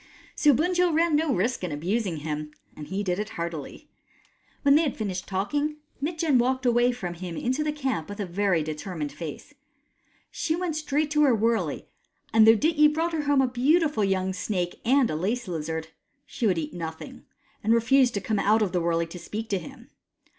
So 0.33 0.51
Bunjil 0.51 0.93
ran 0.95 1.15
no 1.15 1.31
risk 1.31 1.63
in 1.63 1.71
abusing 1.71 2.17
him, 2.17 2.49
and 2.75 2.87
he 2.87 3.03
did 3.03 3.19
it 3.19 3.29
heartily. 3.37 3.87
When 4.63 4.73
they 4.73 4.81
had 4.81 4.97
finished 4.97 5.27
talking, 5.27 5.75
Mitjen 6.01 6.39
walked 6.39 6.65
away 6.65 6.91
from 6.91 7.13
him 7.13 7.37
into 7.37 7.63
the 7.63 7.71
camp 7.71 8.09
with 8.09 8.19
a 8.19 8.25
very 8.25 8.63
determined 8.63 9.11
face. 9.11 9.53
She 10.31 10.55
went 10.55 10.75
straight 10.75 11.11
to 11.11 11.21
her 11.21 11.35
wurley, 11.35 11.85
and 12.33 12.47
though 12.47 12.57
Dityi 12.57 12.91
brought 12.91 13.13
her 13.13 13.25
home 13.25 13.41
a 13.43 13.47
beautiful 13.47 14.03
young 14.03 14.33
snake 14.33 14.81
and 14.83 15.07
a 15.11 15.15
lace 15.15 15.47
lizard, 15.47 15.89
she 16.25 16.47
would 16.47 16.57
eat 16.57 16.73
no 16.73 16.89
thing 16.89 17.25
and 17.63 17.71
refused 17.71 18.15
to 18.15 18.21
come 18.21 18.39
out 18.39 18.63
of 18.63 18.71
the 18.71 18.81
wurley 18.81 19.05
to 19.05 19.19
speak 19.19 19.49
to 19.49 19.59
him. 19.59 19.89